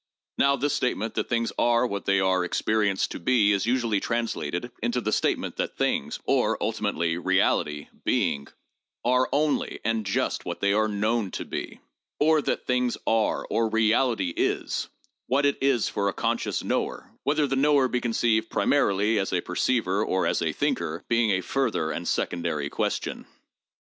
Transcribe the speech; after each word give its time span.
"Now, 0.39 0.55
this 0.55 0.73
statement 0.73 1.13
that 1.13 1.29
things 1.29 1.51
are 1.59 1.85
what 1.85 2.05
they 2.05 2.19
are 2.19 2.43
experienced 2.43 3.11
to 3.11 3.19
be 3.19 3.51
is 3.51 3.67
usually 3.67 3.99
translated 3.99 4.71
into 4.81 4.99
the 4.99 5.11
statement 5.11 5.57
that 5.57 5.77
things 5.77 6.19
(or, 6.25 6.57
ulti 6.57 6.81
mately, 6.81 7.23
Reality, 7.23 7.87
Being) 8.03 8.47
are 9.05 9.29
only 9.31 9.79
and 9.85 10.03
just 10.03 10.43
what 10.43 10.59
they 10.59 10.73
are 10.73 10.87
known 10.87 11.29
to 11.29 11.45
be, 11.45 11.81
or 12.19 12.41
that 12.41 12.65
things 12.65 12.97
are, 13.05 13.45
or 13.47 13.69
Reality 13.69 14.33
is, 14.35 14.89
what 15.27 15.45
it 15.45 15.59
is 15.61 15.87
for 15.87 16.09
a 16.09 16.13
conscious 16.13 16.63
knower— 16.63 17.11
whether 17.23 17.45
the 17.45 17.55
knower 17.55 17.87
be 17.87 18.01
conceived 18.01 18.49
primarily 18.49 19.19
as 19.19 19.31
a 19.31 19.41
perceiver 19.41 20.03
or 20.03 20.25
as 20.25 20.41
a 20.41 20.51
thinker 20.51 21.03
being 21.09 21.29
a 21.29 21.41
further 21.41 21.91
and 21.91 22.07
secondary 22.07 22.71
question. 22.71 23.27